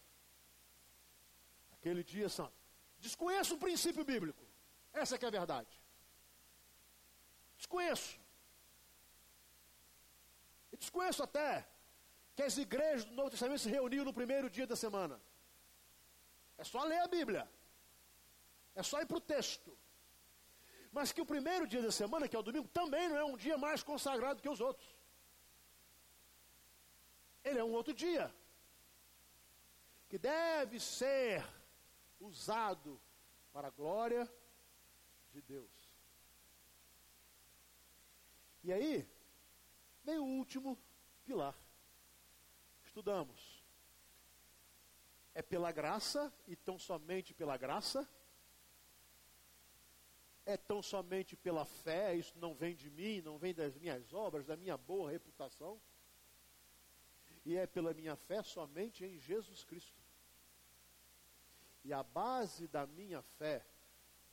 [1.72, 2.58] Aquele dia é santo.
[3.00, 4.44] Desconheço o princípio bíblico.
[4.92, 5.82] Essa que é a verdade.
[7.56, 8.20] Desconheço.
[10.74, 11.73] E desconheço até
[12.36, 15.22] que as igrejas do Novo Testamento se reuniam no primeiro dia da semana.
[16.58, 17.50] É só ler a Bíblia.
[18.76, 19.78] É só ir para o texto.
[20.92, 23.38] Mas que o primeiro dia da semana, que é o domingo, também não é um
[23.38, 24.88] dia mais consagrado que os outros.
[27.44, 28.34] Ele é um outro dia.
[30.10, 31.44] Que deve ser
[32.20, 33.00] usado
[33.52, 34.32] para a glória
[35.32, 35.72] de Deus.
[38.64, 39.08] E aí,
[40.04, 40.80] vem o último
[41.26, 41.56] pilar
[42.94, 43.64] estudamos.
[45.34, 48.08] É pela graça e tão somente pela graça?
[50.46, 54.46] É tão somente pela fé, isso não vem de mim, não vem das minhas obras,
[54.46, 55.82] da minha boa reputação?
[57.44, 60.00] E é pela minha fé somente em Jesus Cristo.
[61.84, 63.66] E a base da minha fé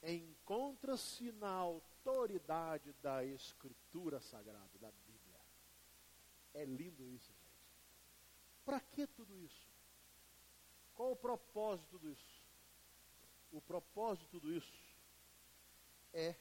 [0.02, 5.40] encontra-se na autoridade da Escritura Sagrada, da Bíblia.
[6.52, 7.49] É lindo isso, gente.
[8.70, 9.68] Para que tudo isso?
[10.94, 12.40] Qual o propósito de tudo isso?
[13.50, 14.94] O propósito de tudo isso
[16.12, 16.36] é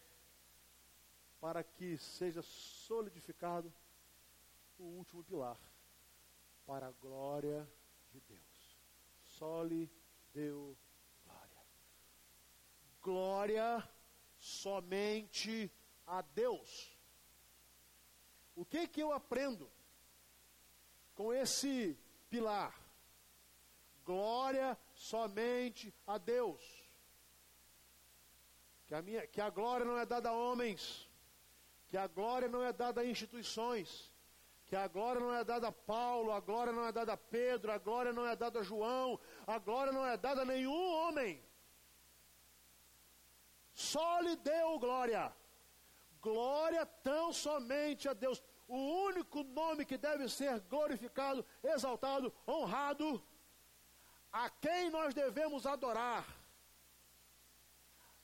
[1.41, 3.73] para que seja solidificado
[4.77, 5.57] o último pilar,
[6.67, 7.67] para a glória
[8.11, 8.77] de Deus.
[9.23, 9.91] Sole
[10.31, 10.77] deu
[11.25, 11.65] glória.
[13.01, 13.89] Glória
[14.37, 15.71] somente
[16.05, 16.95] a Deus.
[18.55, 19.67] O que que eu aprendo
[21.15, 21.97] com esse
[22.29, 22.73] pilar?
[24.05, 26.63] Glória somente a Deus.
[28.87, 31.07] Que a, minha, que a glória não é dada a homens,
[31.89, 34.11] que a glória não é dada a instituições,
[34.65, 37.71] que a glória não é dada a Paulo, a glória não é dada a Pedro,
[37.71, 41.43] a glória não é dada a João, a glória não é dada a nenhum homem.
[43.73, 45.33] Só lhe deu glória.
[46.21, 48.43] Glória tão somente a Deus.
[48.69, 53.19] O único nome que deve ser glorificado, exaltado, honrado,
[54.31, 56.23] a quem nós devemos adorar,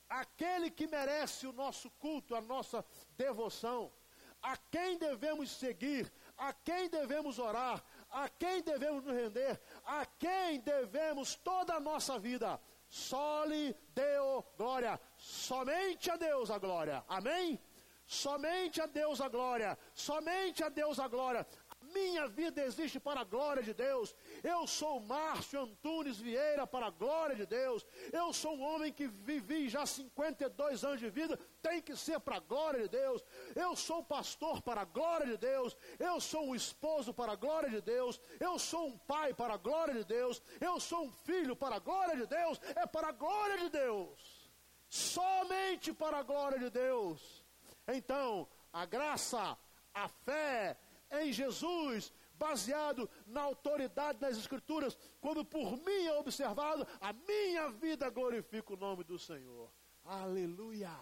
[0.08, 2.84] aquele que merece o nosso culto, a nossa
[3.16, 3.92] devoção,
[4.40, 10.60] a quem devemos seguir, a quem devemos orar, a quem devemos nos render, a quem
[10.60, 12.60] devemos toda a nossa vida.
[12.88, 17.04] Só lhe deu glória, somente a Deus a glória.
[17.08, 17.60] Amém?
[18.06, 21.44] Somente a Deus a glória, somente a Deus a glória.
[21.92, 24.14] Minha vida existe para a glória de Deus.
[24.42, 27.86] Eu sou Márcio Antunes Vieira para a glória de Deus.
[28.12, 32.36] Eu sou um homem que vivi já 52 anos de vida, tem que ser para
[32.36, 33.24] a glória de Deus.
[33.54, 35.76] Eu sou pastor para a glória de Deus.
[35.98, 38.20] Eu sou um esposo para a glória de Deus.
[38.38, 40.42] Eu sou um pai para a glória de Deus.
[40.60, 42.60] Eu sou um filho para a glória de Deus.
[42.74, 44.50] É para a glória de Deus.
[44.88, 47.45] Somente para a glória de Deus.
[47.88, 49.56] Então, a graça,
[49.94, 50.78] a fé,
[51.10, 58.10] em Jesus, baseado na autoridade das Escrituras, quando por mim é observado, a minha vida
[58.10, 59.70] glorifica o nome do Senhor.
[60.04, 60.94] Aleluia!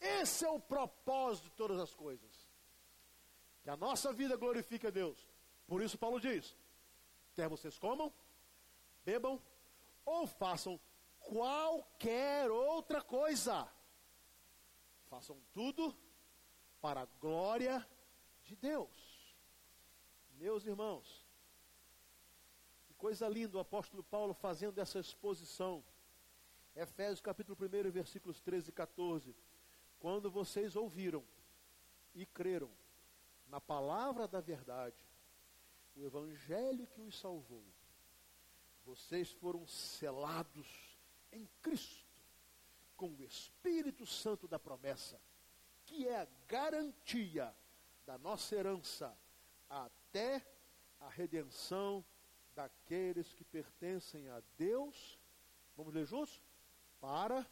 [0.00, 2.48] Esse é o propósito de todas as coisas.
[3.62, 5.28] Que a nossa vida glorifique a Deus.
[5.66, 6.56] Por isso, Paulo diz:
[7.34, 8.12] quer vocês comam,
[9.04, 9.42] bebam
[10.04, 10.78] ou façam
[11.18, 13.68] qualquer outra coisa,
[15.08, 15.96] façam tudo
[16.80, 17.86] para a glória
[18.44, 19.34] de Deus.
[20.38, 21.26] Meus irmãos,
[22.86, 25.82] que coisa linda o apóstolo Paulo fazendo essa exposição.
[26.74, 29.34] Efésios capítulo 1, versículos 13 e 14.
[29.98, 31.24] Quando vocês ouviram
[32.14, 32.70] e creram
[33.48, 35.06] na palavra da verdade,
[35.94, 37.64] o evangelho que os salvou,
[38.84, 40.98] vocês foram selados
[41.32, 42.05] em Cristo
[42.96, 45.20] com o Espírito Santo da promessa
[45.86, 47.56] que é a garantia
[48.04, 49.16] da nossa herança
[49.68, 50.44] até
[51.00, 52.04] a redenção
[52.54, 55.18] daqueles que pertencem a Deus.
[55.76, 56.42] Vamos ler juntos?
[57.00, 57.46] Para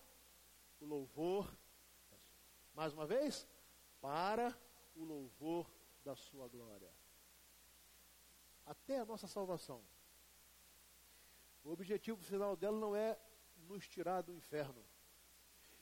[0.81, 1.57] o louvor.
[2.75, 3.47] Mais uma vez?
[4.01, 4.57] Para
[4.97, 5.71] o louvor
[6.05, 6.93] da sua glória.
[8.67, 9.83] Até a nossa salvação.
[11.63, 13.19] O objetivo final dela não é
[13.69, 14.85] nos tirar do inferno.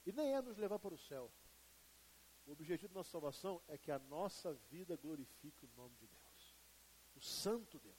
[0.05, 1.31] E nem é nos levar para o céu.
[2.47, 6.57] O objetivo da nossa salvação é que a nossa vida glorifique o nome de Deus,
[7.15, 7.95] o Santo Deus,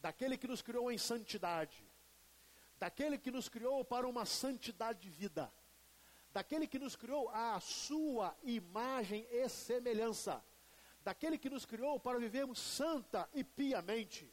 [0.00, 1.84] daquele que nos criou em santidade,
[2.78, 5.52] daquele que nos criou para uma santidade de vida,
[6.32, 10.42] daquele que nos criou à sua imagem e semelhança,
[11.02, 14.32] daquele que nos criou para vivermos santa e piamente.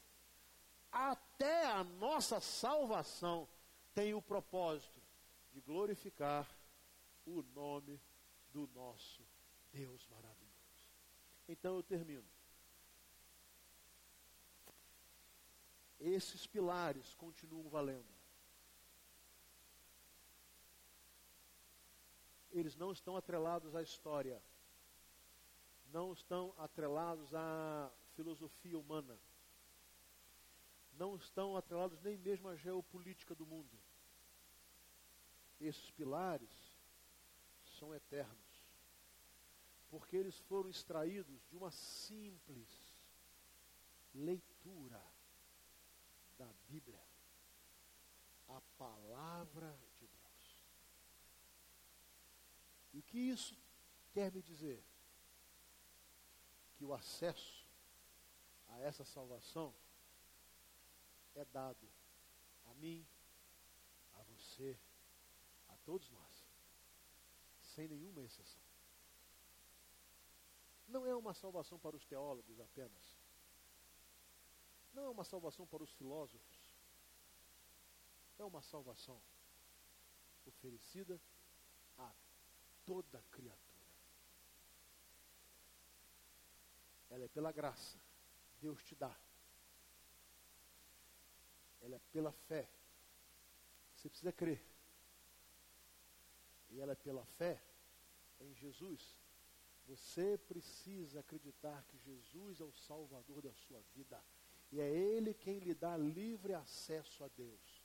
[0.92, 3.50] Até a nossa salvação
[3.96, 5.02] tem o propósito
[5.52, 6.48] de glorificar
[7.28, 8.00] o nome
[8.52, 9.22] do nosso
[9.72, 10.48] Deus maravilhoso.
[11.48, 12.28] Então eu termino.
[16.00, 18.16] Esses pilares continuam valendo.
[22.52, 24.42] Eles não estão atrelados à história,
[25.92, 29.20] não estão atrelados à filosofia humana,
[30.94, 33.78] não estão atrelados nem mesmo à geopolítica do mundo.
[35.60, 36.50] Esses pilares
[37.78, 38.48] são eternos
[39.90, 42.68] porque eles foram extraídos de uma simples
[44.14, 45.02] leitura
[46.38, 47.02] da Bíblia,
[48.50, 50.66] a palavra de Deus.
[52.94, 53.58] E o que isso
[54.12, 54.84] quer me dizer?
[56.78, 57.66] Que o acesso
[58.70, 59.74] a essa salvação
[61.36, 61.88] é dado
[62.68, 63.06] a mim,
[64.16, 64.78] a você,
[65.70, 66.37] a todos nós,
[67.78, 68.64] sem nenhuma exceção.
[70.88, 73.16] Não é uma salvação para os teólogos apenas.
[74.96, 76.58] Não é uma salvação para os filósofos.
[78.40, 79.22] É uma salvação
[80.48, 81.22] oferecida
[82.00, 82.12] a
[82.84, 83.78] toda criatura.
[87.12, 88.00] Ela é pela graça.
[88.60, 89.16] Deus te dá.
[91.82, 92.68] Ela é pela fé.
[93.96, 94.66] Você precisa crer.
[96.72, 97.67] E ela é pela fé
[98.40, 99.16] em Jesus.
[99.88, 104.22] Você precisa acreditar que Jesus é o Salvador da sua vida.
[104.72, 107.82] E é Ele quem lhe dá livre acesso a Deus.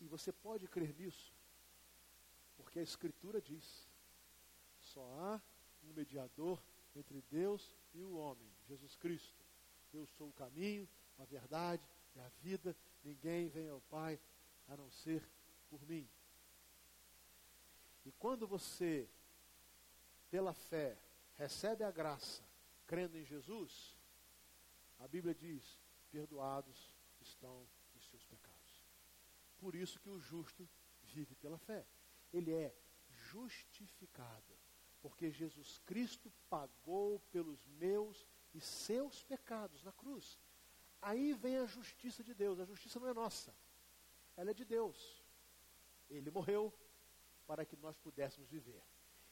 [0.00, 1.34] E você pode crer nisso,
[2.56, 3.88] porque a Escritura diz:
[4.80, 5.42] só há
[5.82, 6.62] um mediador
[6.94, 9.44] entre Deus e o homem, Jesus Cristo.
[9.92, 10.88] Eu sou o caminho,
[11.18, 12.76] a verdade e a vida.
[13.02, 14.20] Ninguém vem ao Pai
[14.68, 15.28] a não ser
[15.68, 16.08] por mim.
[18.04, 19.08] E quando você,
[20.30, 20.98] pela fé,
[21.36, 22.42] recebe a graça,
[22.86, 23.96] crendo em Jesus,
[24.98, 25.80] a Bíblia diz:
[26.10, 28.84] perdoados estão os seus pecados.
[29.58, 30.68] Por isso que o justo
[31.02, 31.86] vive pela fé.
[32.32, 32.74] Ele é
[33.08, 34.58] justificado,
[35.00, 40.38] porque Jesus Cristo pagou pelos meus e seus pecados na cruz.
[41.00, 42.60] Aí vem a justiça de Deus.
[42.60, 43.54] A justiça não é nossa,
[44.36, 45.22] ela é de Deus.
[46.10, 46.72] Ele morreu
[47.46, 48.82] para que nós pudéssemos viver.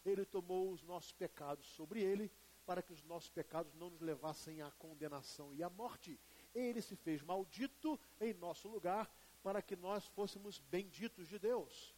[0.05, 2.31] Ele tomou os nossos pecados sobre ele
[2.65, 6.19] para que os nossos pecados não nos levassem à condenação e à morte.
[6.55, 11.95] Ele se fez maldito em nosso lugar para que nós fôssemos benditos de Deus.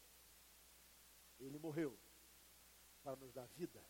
[1.38, 1.98] Ele morreu
[3.02, 3.84] para nos dar vida.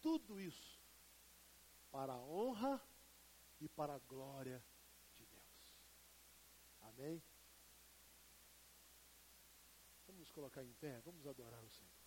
[0.00, 0.80] Tudo isso
[1.90, 2.80] para a honra
[3.60, 4.62] e para a glória
[5.16, 5.76] de Deus.
[6.82, 7.22] Amém?
[10.06, 12.02] Vamos nos colocar em pé, vamos adorar o Senhor.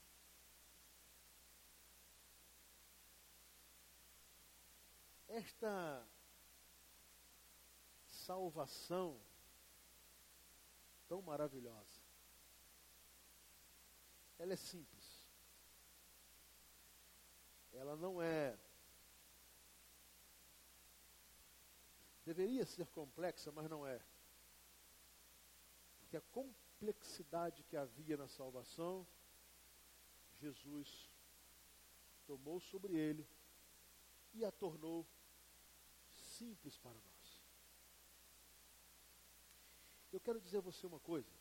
[5.35, 6.07] esta
[8.07, 9.19] salvação
[11.07, 12.01] tão maravilhosa,
[14.39, 15.05] ela é simples.
[17.73, 18.57] Ela não é.
[22.25, 24.01] Deveria ser complexa, mas não é.
[25.99, 26.21] Porque a
[26.75, 29.07] complexidade que havia na salvação,
[30.33, 31.09] Jesus
[32.25, 33.25] tomou sobre ele
[34.33, 35.07] e a tornou
[36.15, 37.43] simples para nós.
[40.11, 41.31] Eu quero dizer a você uma coisa.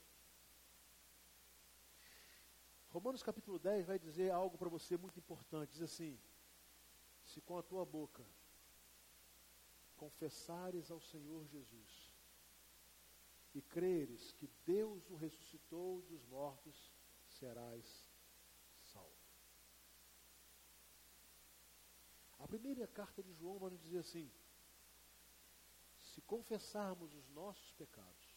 [2.90, 5.72] Romanos capítulo 10 vai dizer algo para você muito importante.
[5.72, 6.18] Diz assim:
[7.24, 8.24] Se com a tua boca
[9.96, 12.03] confessares ao Senhor Jesus
[13.54, 16.92] e creres que Deus o ressuscitou dos mortos,
[17.28, 18.06] serás
[18.82, 19.14] salvo.
[22.40, 24.30] A primeira carta de João vai nos dizer assim:
[25.96, 28.36] se confessarmos os nossos pecados,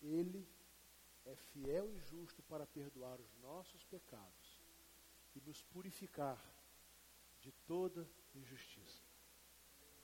[0.00, 0.48] Ele
[1.26, 4.58] é fiel e justo para perdoar os nossos pecados
[5.34, 6.42] e nos purificar
[7.40, 9.02] de toda injustiça.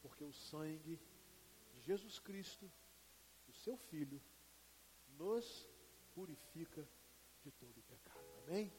[0.02, 1.00] Porque o sangue
[1.72, 2.70] de Jesus Cristo,
[3.62, 4.20] seu Filho,
[5.18, 5.68] nos
[6.14, 6.86] purifica
[7.42, 8.26] de todo o pecado.
[8.46, 8.72] Amém?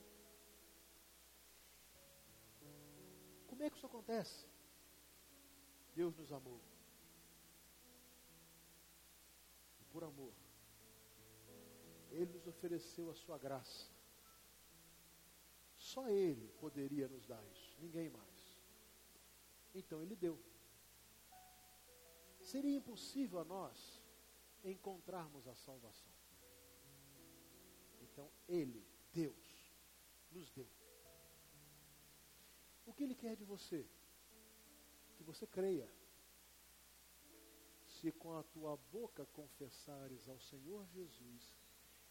[3.48, 4.46] Como é que isso acontece?
[5.96, 6.60] Deus nos amou.
[9.94, 10.34] por amor,
[12.10, 13.88] Ele nos ofereceu a sua graça.
[15.76, 18.58] Só Ele poderia nos dar isso, ninguém mais.
[19.72, 20.44] Então Ele deu.
[22.40, 24.03] Seria impossível a nós
[24.64, 26.12] encontrarmos a salvação.
[28.02, 29.74] Então Ele, Deus,
[30.32, 30.70] nos deu.
[32.86, 33.88] O que Ele quer de você?
[35.16, 35.90] Que você creia
[37.86, 41.56] se com a tua boca confessares ao Senhor Jesus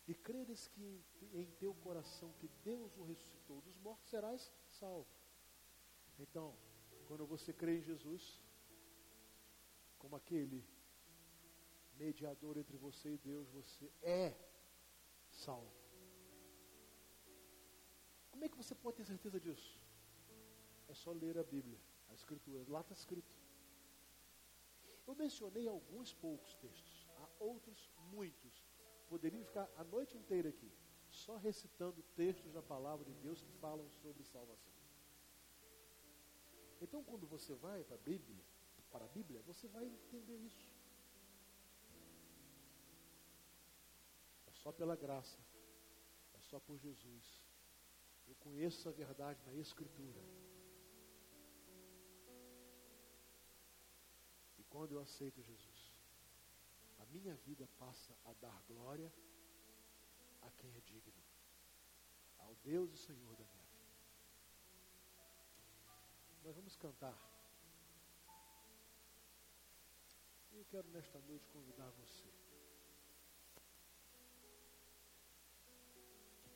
[0.09, 5.07] e creres que em, em teu coração que Deus o ressuscitou dos mortos, serás salvo.
[6.19, 6.57] Então,
[7.07, 8.43] quando você crê em Jesus,
[9.99, 10.65] como aquele
[11.97, 14.35] mediador entre você e Deus, você é
[15.31, 15.73] salvo.
[18.31, 19.79] Como é que você pode ter certeza disso?
[20.89, 21.79] É só ler a Bíblia,
[22.11, 22.65] a Escritura.
[22.69, 23.33] Lá está escrito.
[25.07, 28.65] Eu mencionei alguns poucos textos, há outros muitos.
[29.09, 30.73] Poderia ficar a noite inteira aqui,
[31.11, 34.73] só recitando textos da palavra de Deus que falam sobre salvação.
[36.81, 38.43] Então, quando você vai para a Bíblia,
[38.91, 40.72] para a Bíblia, você vai entender isso.
[44.63, 45.41] só pela graça,
[46.35, 47.43] é só por Jesus.
[48.29, 50.23] Eu conheço a verdade na Escritura.
[54.57, 55.93] E quando eu aceito Jesus,
[57.01, 59.13] a minha vida passa a dar glória
[60.43, 61.13] a quem é digno,
[62.39, 63.93] ao Deus e Senhor da minha vida.
[66.45, 67.19] Nós vamos cantar.
[70.53, 72.52] E eu quero nesta noite convidar você.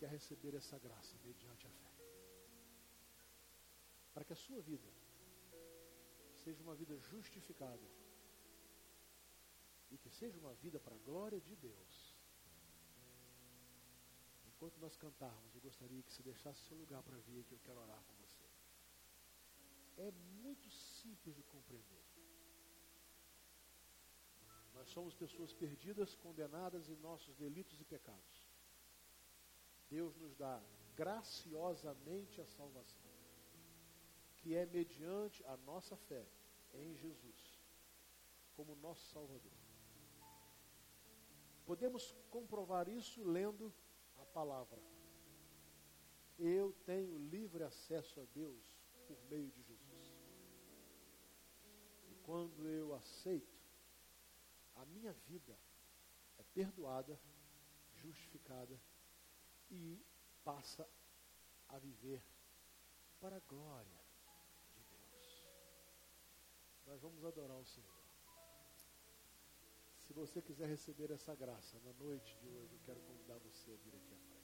[0.07, 1.91] Quer receber essa graça mediante a fé.
[4.15, 4.89] Para que a sua vida
[6.45, 7.89] seja uma vida justificada
[9.91, 11.95] e que seja uma vida para a glória de Deus.
[14.47, 17.81] Enquanto nós cantarmos, eu gostaria que você deixasse seu lugar para vir que eu quero
[17.81, 18.47] orar com você.
[19.99, 20.11] É
[20.45, 22.05] muito simples de compreender.
[24.73, 28.36] Nós somos pessoas perdidas, condenadas em nossos delitos e pecados.
[29.89, 30.63] Deus nos dá
[30.95, 33.11] graciosamente a salvação,
[34.39, 36.27] que é mediante a nossa fé
[36.73, 37.61] em Jesus,
[38.55, 39.53] como nosso Salvador.
[41.65, 43.73] Podemos comprovar isso lendo
[44.19, 44.81] a palavra.
[46.39, 48.63] Eu tenho livre acesso a Deus
[49.07, 50.15] por meio de Jesus.
[52.09, 53.57] E quando eu aceito,
[54.77, 55.59] a minha vida
[56.39, 57.19] é perdoada,
[57.95, 58.79] justificada
[59.71, 60.05] e
[60.45, 60.89] passa
[61.69, 62.23] a viver
[63.21, 64.01] para a glória
[64.75, 65.45] de Deus.
[66.87, 67.97] Nós vamos adorar o Senhor.
[70.07, 73.77] Se você quiser receber essa graça na noite de hoje, eu quero convidar você a
[73.77, 74.36] vir aqui à.